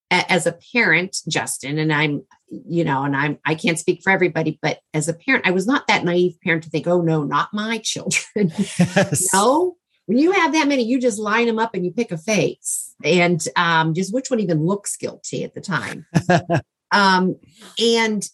[0.09, 4.09] a- as a parent, Justin, and I'm, you know, and I'm, I can't speak for
[4.09, 7.23] everybody, but as a parent, I was not that naive parent to think, oh no,
[7.23, 8.51] not my children.
[8.95, 9.33] Yes.
[9.33, 12.17] no, when you have that many, you just line them up and you pick a
[12.17, 16.07] face and um, just which one even looks guilty at the time.
[16.91, 17.35] um,
[17.79, 18.27] and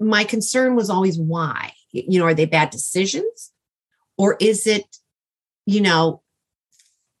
[0.00, 3.52] my concern was always why you know are they bad decisions?
[4.16, 4.96] Or is it
[5.66, 6.22] you know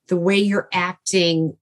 [0.08, 1.56] the way you're acting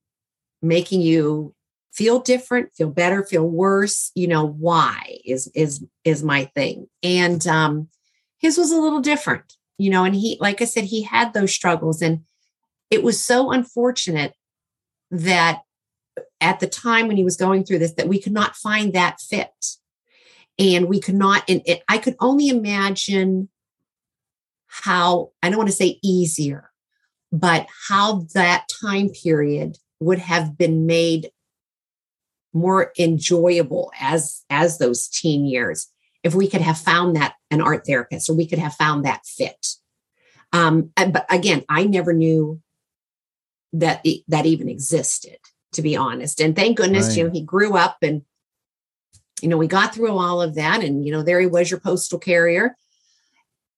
[0.61, 1.53] making you
[1.91, 4.11] feel different feel better feel worse?
[4.15, 6.87] You know why is is is my thing.
[7.03, 7.89] And um
[8.37, 11.53] his was a little different you know and he like i said he had those
[11.53, 12.01] struggles.
[12.01, 12.21] And
[12.89, 14.33] it was so unfortunate
[15.11, 15.61] that
[16.41, 19.19] at the time when he was going through this that we could not find that
[19.19, 19.51] fit
[20.59, 23.49] and we could not and it, i could only imagine
[24.67, 26.69] how i don't want to say easier
[27.31, 31.31] but how that time period would have been made
[32.53, 35.87] more enjoyable as as those teen years
[36.23, 39.25] if we could have found that an art therapist or we could have found that
[39.25, 39.67] fit.
[40.51, 42.61] Um, but again, I never knew
[43.73, 45.37] that that even existed,
[45.73, 46.41] to be honest.
[46.41, 47.17] And thank goodness, right.
[47.17, 48.23] you know, he grew up and
[49.41, 51.79] you know, we got through all of that, and you know, there he was, your
[51.79, 52.75] postal carrier.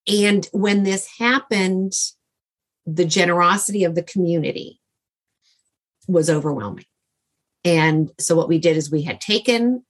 [0.08, 1.94] And when this happened,
[2.86, 4.80] the generosity of the community
[6.08, 6.86] was overwhelming.
[7.64, 9.86] And so what we did is we had taken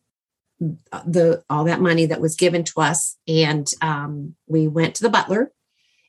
[0.60, 5.10] the all that money that was given to us, and um, we went to the
[5.10, 5.52] butler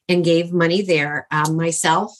[0.08, 1.26] and gave money there.
[1.30, 2.12] Um, myself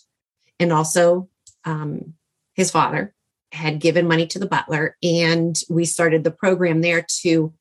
[0.59, 1.29] and also
[1.65, 2.15] um,
[2.55, 3.15] his father
[3.53, 7.53] had given money to the butler, and we started the program there to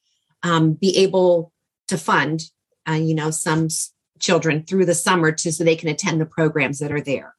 [0.44, 1.52] um, be able
[1.90, 2.42] to fund,
[2.90, 3.68] uh, you know, some
[4.20, 7.36] children through the summer to so they can attend the programs that are there.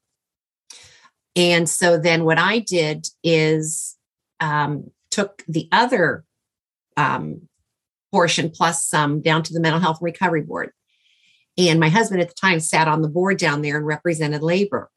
[1.35, 3.97] And so then what I did is
[4.39, 6.23] um, took the other
[6.95, 7.47] um,
[8.11, 10.71] portion plus some down to the mental health recovery board.
[11.57, 14.89] And my husband at the time sat on the board down there and represented labor.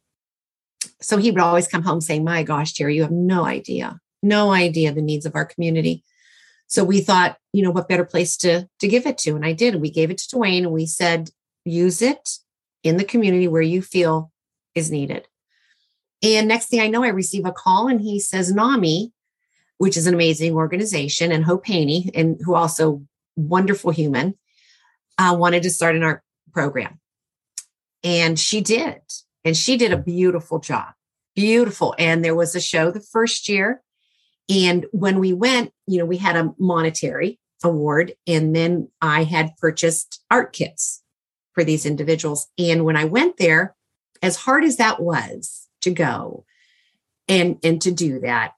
[1.01, 4.53] So he would always come home saying, My gosh, Terry, you have no idea, no
[4.53, 6.05] idea the needs of our community.
[6.69, 9.37] So we thought, you know, what better place to to give it to?
[9.37, 9.81] And I did.
[9.81, 11.31] We gave it to Dwayne and we said,
[11.65, 12.39] use it
[12.83, 14.31] in the community where you feel
[14.75, 15.27] is needed.
[16.23, 19.13] And next thing I know, I receive a call and he says, NAMI,
[19.79, 23.03] which is an amazing organization, and Hope Haney, and who also
[23.37, 24.35] wonderful human,
[25.19, 26.23] uh, wanted to start an art
[26.53, 26.99] program.
[28.03, 29.01] And she did.
[29.47, 30.89] And she did a beautiful job.
[31.37, 31.95] Beautiful.
[32.01, 33.81] And there was a show the first year.
[34.51, 38.15] And when we went, you know, we had a monetary award.
[38.27, 41.03] And then I had purchased art kits
[41.53, 42.49] for these individuals.
[42.59, 43.77] And when I went there,
[44.21, 46.45] as hard as that was to go
[47.29, 48.55] and, and to do that,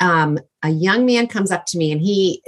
[0.00, 2.42] um, a young man comes up to me and he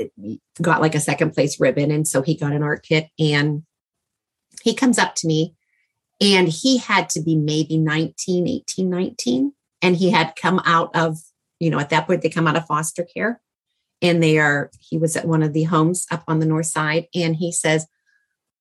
[0.63, 1.91] got like a second place ribbon.
[1.91, 3.65] And so he got an art kit and
[4.63, 5.55] he comes up to me
[6.21, 9.53] and he had to be maybe 19, 18, 19.
[9.83, 11.19] And he had come out of,
[11.61, 13.41] you know, at that point, they come out of foster care
[14.01, 17.07] and they are, he was at one of the homes up on the north side.
[17.15, 17.87] And he says,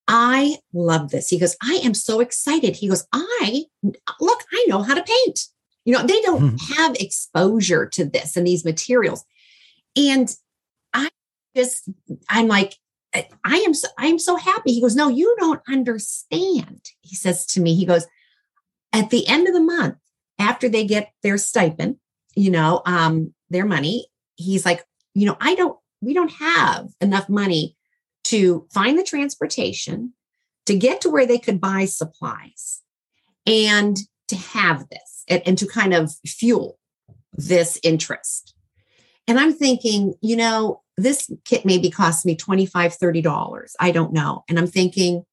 [0.06, 1.28] I love this.
[1.28, 2.76] He goes, I am so excited.
[2.76, 3.64] He goes, I
[4.20, 5.40] look, I know how to paint.
[5.84, 6.74] You know, they don't mm-hmm.
[6.74, 9.24] have exposure to this and these materials.
[9.96, 10.34] And
[10.92, 11.08] I
[11.56, 11.88] just,
[12.28, 12.76] I'm like,
[13.14, 14.72] I am so, I am so happy.
[14.72, 16.90] He goes, No, you don't understand.
[17.00, 18.06] He says to me, he goes,
[18.92, 19.96] at the end of the month,
[20.38, 21.96] after they get their stipend,
[22.34, 27.28] you know, um, their money, he's like, you know, I don't, we don't have enough
[27.28, 27.76] money
[28.24, 30.12] to find the transportation,
[30.66, 32.82] to get to where they could buy supplies,
[33.46, 33.98] and
[34.28, 36.78] to have this and, and to kind of fuel
[37.32, 38.54] this interest.
[39.26, 43.72] And I'm thinking, you know, this kit maybe cost me $25, $30.
[43.80, 44.44] I don't know.
[44.48, 45.24] And I'm thinking,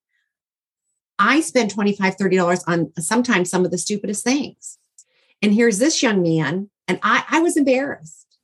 [1.20, 4.80] I spend $25, $30 on sometimes some of the stupidest things.
[5.42, 8.38] And here's this young man, and I, I was embarrassed.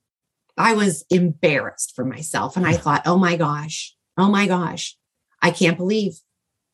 [0.56, 2.56] I was embarrassed for myself.
[2.56, 4.96] And I thought, oh my gosh, oh my gosh,
[5.40, 6.14] I can't believe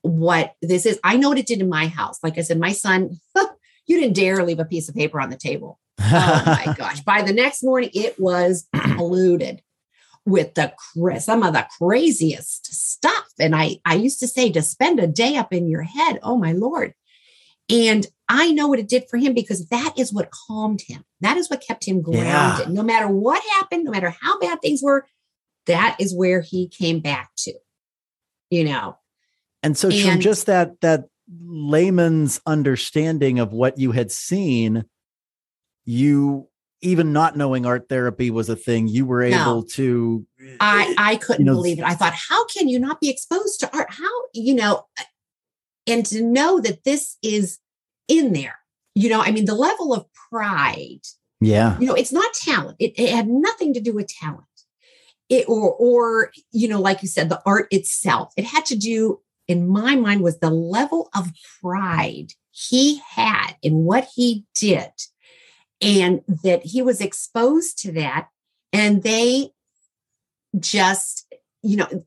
[0.01, 0.99] what this is.
[1.05, 2.19] I know what it did in my house.
[2.23, 3.19] Like I said, my son,
[3.87, 5.79] you didn't dare leave a piece of paper on the table.
[6.01, 7.01] Oh my gosh.
[7.01, 9.63] By the next morning, it was polluted
[10.27, 10.73] with the
[11.19, 13.27] some of the craziest stuff.
[13.39, 16.37] And I, I used to say to spend a day up in your head, oh
[16.37, 16.95] my Lord.
[17.69, 21.05] And I know what it did for him because that is what calmed him.
[21.21, 22.69] That is what kept him grounded.
[22.69, 22.73] Yeah.
[22.73, 25.07] No matter what happened, no matter how bad things were,
[25.67, 27.55] that is where he came back to,
[28.51, 28.99] you know.
[29.63, 31.05] And so and, from just that that
[31.43, 34.85] layman's understanding of what you had seen,
[35.85, 36.49] you
[36.85, 40.27] even not knowing art therapy was a thing, you were able no, to
[40.61, 41.85] I eh, I couldn't you know, believe it.
[41.85, 43.89] I thought, how can you not be exposed to art?
[43.91, 45.05] How, you know, eh,
[45.87, 47.59] and to know that this is
[48.09, 48.59] in there.
[48.95, 51.01] You know, I mean, the level of pride.
[51.41, 51.79] Yeah.
[51.79, 52.77] You know, it's not talent.
[52.79, 54.47] It, it had nothing to do with talent
[55.29, 59.21] it or or you know like you said the art itself it had to do
[59.49, 64.91] in my mind was the level of pride he had in what he did
[65.85, 68.29] and that he was exposed to that
[68.73, 69.51] and they
[70.59, 71.33] just
[71.63, 72.05] you know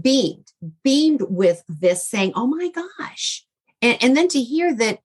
[0.00, 0.52] beamed
[0.82, 3.44] beamed with this saying oh my gosh
[3.80, 4.98] and, and then to hear that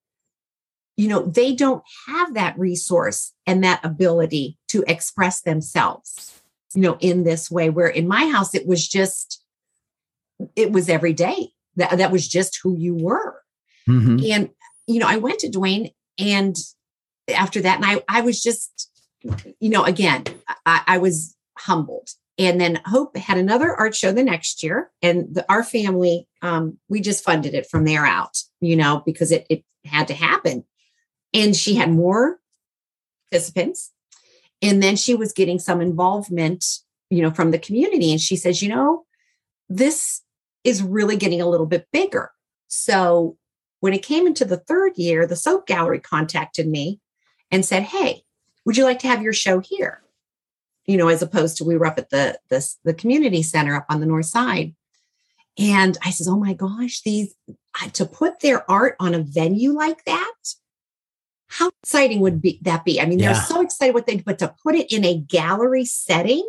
[0.97, 6.41] you know they don't have that resource and that ability to express themselves
[6.75, 9.43] you know, in this way, where in my house, it was just,
[10.55, 11.49] it was every day.
[11.77, 13.41] That, that was just who you were.
[13.87, 14.31] Mm-hmm.
[14.31, 14.49] And,
[14.87, 16.55] you know, I went to Dwayne and
[17.29, 18.91] after that, and I, I was just,
[19.59, 20.23] you know, again,
[20.65, 22.09] I, I was humbled.
[22.37, 26.77] And then Hope had another art show the next year, and the, our family um,
[26.89, 30.63] we just funded it from there out, you know, because it, it had to happen.
[31.33, 32.39] And she had more
[33.31, 33.91] participants.
[34.61, 36.65] And then she was getting some involvement,
[37.09, 38.11] you know, from the community.
[38.11, 39.05] And she says, you know,
[39.69, 40.21] this
[40.63, 42.31] is really getting a little bit bigger.
[42.67, 43.37] So
[43.79, 46.99] when it came into the third year, the soap gallery contacted me
[47.55, 48.23] and said, Hey,
[48.65, 50.01] would you like to have your show here?
[50.85, 53.85] You know, as opposed to we were up at the the, the community center up
[53.89, 54.75] on the north side.
[55.57, 57.33] And I says, Oh my gosh, these
[57.93, 60.33] to put their art on a venue like that,
[61.47, 62.99] how exciting would be that be?
[62.99, 66.47] I mean, they're so excited what they but to put it in a gallery setting,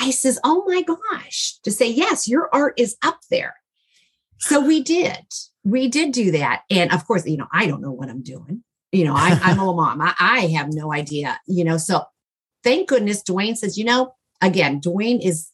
[0.00, 3.56] I says, Oh my gosh, to say, yes, your art is up there.
[4.38, 5.26] So we did.
[5.64, 6.62] We did do that.
[6.70, 8.62] And of course, you know, I don't know what I'm doing.
[8.92, 10.00] You know, I, am a mom.
[10.00, 11.76] I, I have no idea, you know.
[11.76, 12.02] So
[12.64, 15.50] thank goodness Dwayne says, you know, again, Dwayne is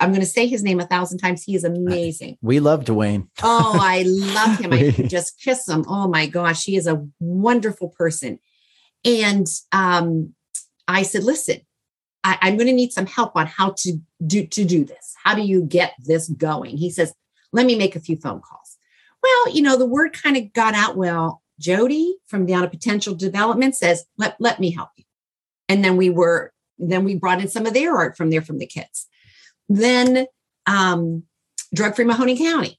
[0.00, 1.42] I'm going to say his name a thousand times.
[1.42, 2.36] He is amazing.
[2.42, 3.28] We love Dwayne.
[3.42, 4.72] oh, I love him.
[4.72, 5.84] I can just kiss him.
[5.88, 8.38] Oh my gosh, he is a wonderful person.
[9.04, 10.34] And um,
[10.86, 11.60] I said, listen,
[12.24, 15.14] I, I'm going to need some help on how to do to do this.
[15.22, 16.76] How do you get this going?
[16.76, 17.14] He says,
[17.52, 18.76] let me make a few phone calls.
[19.22, 20.96] Well, you know, the word kind of got out.
[20.96, 25.04] Well, Jody from Down to Potential Development says, let, let me help you.
[25.68, 28.58] And then we were, then we brought in some of their art from there from
[28.58, 29.06] the kids.
[29.68, 30.26] Then
[30.66, 31.24] um,
[31.74, 32.78] Drug Free Mahoning County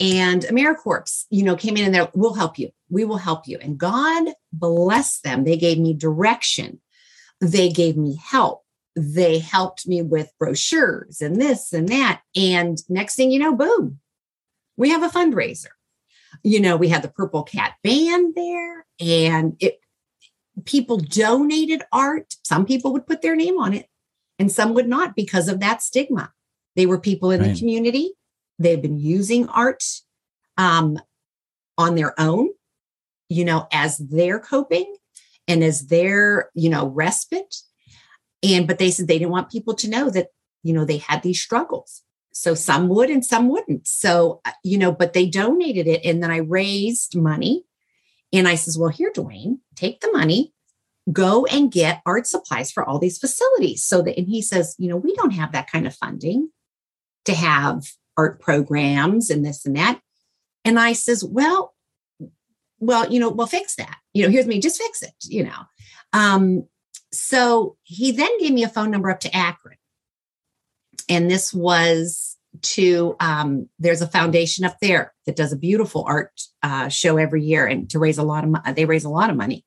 [0.00, 2.70] and AmeriCorps, you know, came in and there, we'll help you.
[2.88, 3.58] We will help you.
[3.60, 5.44] And God bless them.
[5.44, 6.80] They gave me direction.
[7.40, 8.64] They gave me help.
[8.96, 12.22] They helped me with brochures and this and that.
[12.34, 14.00] And next thing you know, boom,
[14.76, 15.68] we have a fundraiser.
[16.42, 19.80] You know, we had the Purple Cat Band there and it
[20.64, 22.34] people donated art.
[22.44, 23.86] Some people would put their name on it
[24.38, 26.32] and some would not because of that stigma.
[26.76, 27.52] They were people in right.
[27.52, 28.12] the community.
[28.58, 29.82] They've been using art
[30.56, 30.98] um,
[31.76, 32.50] on their own,
[33.28, 34.96] you know, as their coping
[35.46, 37.56] and as their, you know, respite.
[38.42, 40.28] And, but they said they didn't want people to know that,
[40.62, 42.02] you know, they had these struggles.
[42.32, 43.88] So some would and some wouldn't.
[43.88, 46.04] So, uh, you know, but they donated it.
[46.04, 47.64] And then I raised money.
[48.32, 50.52] And I says, well, here, Dwayne, take the money,
[51.10, 53.82] go and get art supplies for all these facilities.
[53.82, 56.50] So that, and he says, you know, we don't have that kind of funding
[57.24, 60.00] to have art programs and this and that.
[60.64, 61.74] And I says, well,
[62.78, 63.96] well, you know, we'll fix that.
[64.12, 65.62] You know, here's me, just fix it, you know.
[66.12, 66.68] Um,
[67.12, 69.77] so he then gave me a phone number up to Akron.
[71.08, 76.40] And this was to um, there's a foundation up there that does a beautiful art
[76.62, 79.36] uh, show every year and to raise a lot of they raise a lot of
[79.36, 79.64] money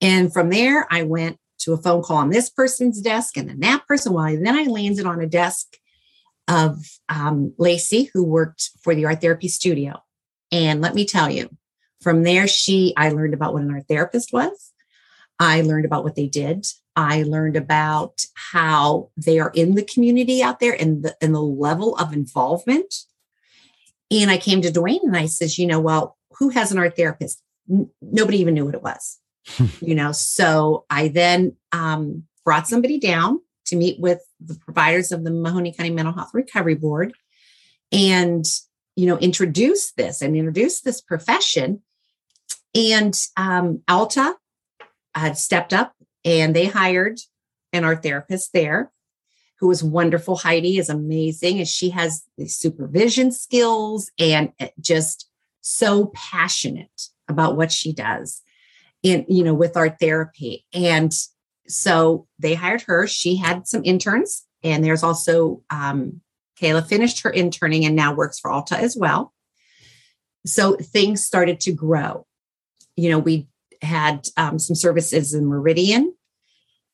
[0.00, 3.60] and from there, I went to a phone call on this person's desk and then
[3.60, 4.12] that person.
[4.12, 5.76] Well, then I landed on a desk
[6.48, 10.02] of um, Lacey, who worked for the art therapy studio.
[10.50, 11.50] And let me tell you,
[12.00, 14.72] from there, she, I learned about what an art therapist was.
[15.38, 16.66] I learned about what they did.
[17.00, 21.40] I learned about how they are in the community out there and the, and the
[21.40, 22.94] level of involvement.
[24.10, 26.96] And I came to Dwayne and I says, you know, well, who has an art
[26.96, 27.42] therapist?
[27.70, 29.18] N- nobody even knew what it was.
[29.80, 35.24] you know, so I then um, brought somebody down to meet with the providers of
[35.24, 37.14] the Mahoning County Mental Health Recovery Board
[37.90, 38.44] and,
[38.94, 41.80] you know, introduce this and introduce this profession.
[42.74, 44.34] And um, Alta
[45.14, 45.94] had stepped up
[46.24, 47.20] and they hired
[47.72, 48.92] an art therapist there
[49.60, 50.36] who was wonderful.
[50.36, 55.28] Heidi is amazing and she has the supervision skills and eh, just
[55.60, 58.42] so passionate about what she does
[59.02, 60.64] in you know with art therapy.
[60.72, 61.12] And
[61.68, 63.06] so they hired her.
[63.06, 66.20] She had some interns and there's also um,
[66.60, 69.32] kayla finished her interning and now works for alta as well.
[70.46, 72.26] So things started to grow.
[72.96, 73.46] You know we
[73.82, 76.14] had um, some services in meridian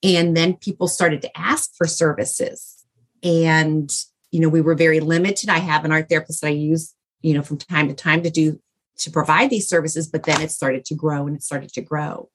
[0.02, 2.84] and then people started to ask for services
[3.22, 3.90] and
[4.30, 7.34] you know we were very limited i have an art therapist that i use you
[7.34, 8.60] know from time to time to do
[8.98, 12.30] to provide these services, but then it started to grow and it started to grow.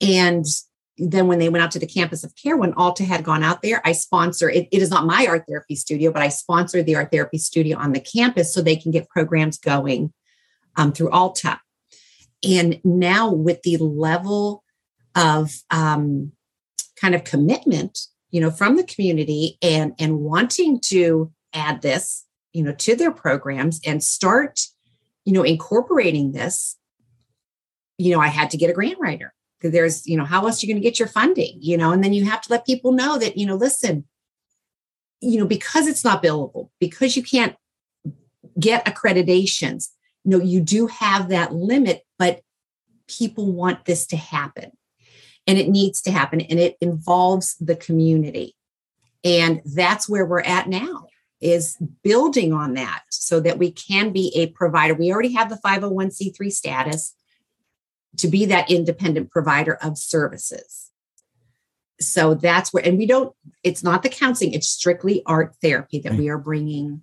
[0.00, 0.44] And
[0.98, 3.62] then when they went out to the campus of care, when Alta had gone out
[3.62, 6.96] there, I sponsor it, it is not my art therapy studio, but I sponsor the
[6.96, 10.12] art therapy studio on the campus so they can get programs going
[10.76, 11.60] um, through Alta.
[12.48, 14.64] And now with the level
[15.14, 16.32] of um,
[17.00, 17.98] kind of commitment,
[18.30, 23.12] you know, from the community and and wanting to add this, you know, to their
[23.12, 24.60] programs and start
[25.24, 26.76] you know, incorporating this,
[27.98, 30.62] you know, I had to get a grant writer because there's, you know, how else
[30.62, 32.66] are you going to get your funding, you know, and then you have to let
[32.66, 34.06] people know that, you know, listen,
[35.20, 37.54] you know, because it's not billable, because you can't
[38.58, 39.90] get accreditations.
[40.24, 42.42] You know, you do have that limit, but
[43.08, 44.70] people want this to happen
[45.46, 48.54] and it needs to happen and it involves the community.
[49.24, 51.06] And that's where we're at now
[51.40, 54.92] is building on that so that we can be a provider.
[54.92, 57.16] We already have the 501c3 status
[58.18, 60.90] to be that independent provider of services.
[62.00, 66.12] So that's where, and we don't, it's not the counseling, it's strictly art therapy that
[66.12, 66.18] mm.
[66.18, 67.02] we are bringing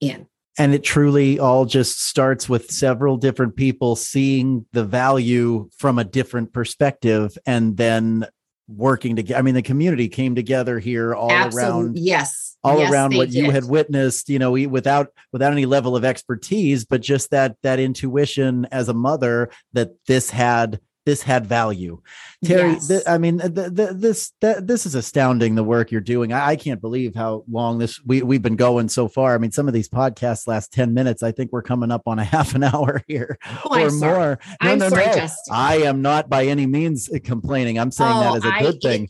[0.00, 0.26] in.
[0.58, 6.04] And it truly all just starts with several different people seeing the value from a
[6.04, 8.26] different perspective and then
[8.68, 9.38] working together.
[9.38, 11.70] I mean, the community came together here all Absolutely.
[11.70, 11.98] around.
[11.98, 12.56] Yes.
[12.64, 13.36] All yes, around what did.
[13.36, 17.78] you had witnessed, you know, without without any level of expertise, but just that that
[17.78, 22.02] intuition as a mother that this had this had value.
[22.44, 22.88] Terry, yes.
[22.88, 25.54] th- I mean, th- th- this th- this is astounding.
[25.54, 28.88] The work you're doing, I-, I, can't believe how long this we we've been going
[28.88, 29.34] so far.
[29.34, 31.22] I mean, some of these podcasts last ten minutes.
[31.22, 34.38] I think we're coming up on a half an hour here oh, or I'm more.
[34.62, 35.14] No, I'm no, sorry, no.
[35.14, 35.54] Justin.
[35.54, 37.78] I am not by any means uh, complaining.
[37.78, 39.08] I'm saying oh, that as a good I, thing.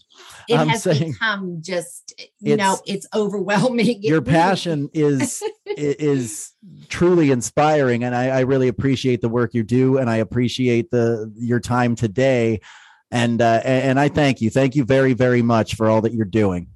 [0.49, 4.03] It, it has saying, become just you know it's overwhelming.
[4.03, 6.53] Your passion is is
[6.89, 11.33] truly inspiring, and I, I really appreciate the work you do, and I appreciate the
[11.37, 12.61] your time today
[13.11, 14.51] and uh, and I thank you.
[14.51, 16.69] Thank you very very much for all that you're doing.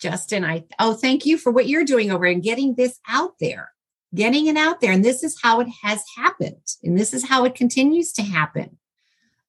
[0.00, 3.72] Justin, I oh thank you for what you're doing over and getting this out there.
[4.14, 7.44] Getting it out there and this is how it has happened and this is how
[7.44, 8.78] it continues to happen.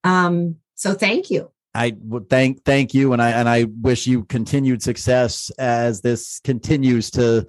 [0.04, 1.52] Um so thank you.
[1.74, 6.40] I would thank thank you and I and I wish you continued success as this
[6.44, 7.46] continues to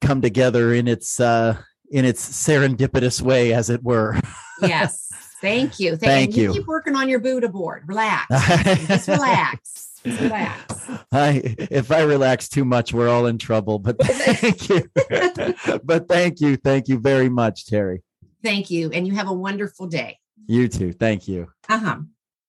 [0.00, 1.56] come together in its uh
[1.90, 4.20] in its serendipitous way as it were.
[4.62, 5.08] yes.
[5.40, 5.90] Thank you.
[5.90, 6.42] Thank, Thank you.
[6.44, 6.52] you.
[6.54, 7.84] Keep working on your Buddha board.
[7.86, 8.26] Relax.
[8.88, 10.00] Just relax.
[10.04, 10.90] Just relax.
[11.12, 13.78] I, if I relax too much, we're all in trouble.
[13.78, 14.90] But thank you.
[15.84, 16.56] but thank you.
[16.56, 18.02] Thank you very much, Terry.
[18.42, 18.90] Thank you.
[18.90, 20.18] And you have a wonderful day.
[20.46, 20.92] You too.
[20.92, 21.48] Thank you.
[21.68, 21.96] Uh huh.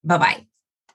[0.04, 0.49] Bye bye.